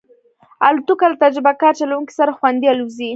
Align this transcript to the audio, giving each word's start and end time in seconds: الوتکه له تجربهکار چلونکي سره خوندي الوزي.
الوتکه 0.67 1.05
له 1.11 1.17
تجربهکار 1.23 1.73
چلونکي 1.81 2.13
سره 2.19 2.31
خوندي 2.37 2.67
الوزي. 2.71 3.09